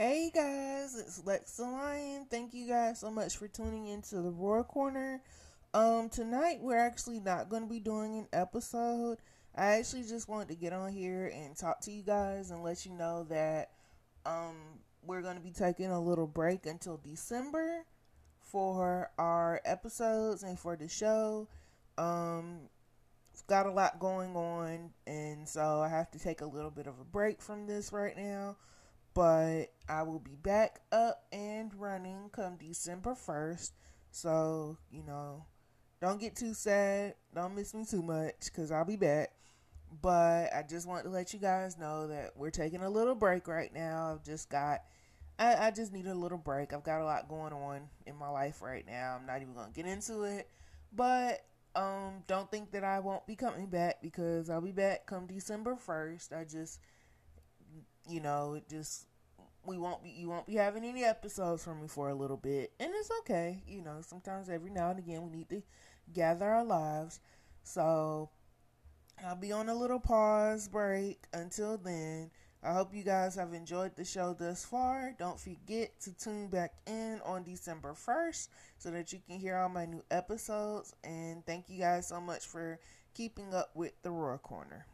[0.00, 2.26] Hey guys, it's Lex the Lion.
[2.30, 5.20] Thank you guys so much for tuning into the RAWR Corner.
[5.74, 9.18] Um, tonight we're actually not going to be doing an episode.
[9.56, 12.86] I actually just wanted to get on here and talk to you guys and let
[12.86, 13.70] you know that
[14.24, 14.54] um
[15.04, 17.84] we're going to be taking a little break until December
[18.40, 21.48] for our episodes and for the show.
[21.98, 22.68] Um,
[23.48, 27.00] got a lot going on, and so I have to take a little bit of
[27.00, 28.54] a break from this right now
[29.18, 33.72] but I will be back up and running come December 1st.
[34.10, 35.44] So, you know,
[36.00, 37.14] don't get too sad.
[37.34, 39.30] Don't miss me too much because I'll be back.
[40.02, 43.48] But I just want to let you guys know that we're taking a little break
[43.48, 44.12] right now.
[44.12, 44.82] I've just got,
[45.38, 46.74] I, I just need a little break.
[46.74, 49.16] I've got a lot going on in my life right now.
[49.18, 50.48] I'm not even going to get into it.
[50.92, 51.40] But
[51.74, 55.76] um, don't think that I won't be coming back because I'll be back come December
[55.76, 56.38] 1st.
[56.38, 56.80] I just,
[58.06, 59.06] you know, it just
[59.68, 62.72] we won't be you won't be having any episodes from me for a little bit.
[62.80, 65.62] And it's okay you know sometimes every now and again we need to
[66.12, 67.20] gather our lives.
[67.62, 68.30] So
[69.24, 72.30] i'll be on a little pause break until then.
[72.62, 75.14] I hope you guys have enjoyed the show thus far.
[75.16, 79.68] Don't forget to tune back in on december 1st so that you can hear all
[79.68, 80.94] my new episodes.
[81.04, 82.80] And thank you guys so much for
[83.14, 84.86] keeping up with the RAWR corner